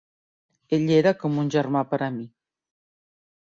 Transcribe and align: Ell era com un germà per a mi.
Ell 0.77 0.87
era 0.95 1.13
com 1.25 1.37
un 1.43 1.51
germà 1.57 1.85
per 1.93 2.01
a 2.07 2.09
mi. 2.17 2.27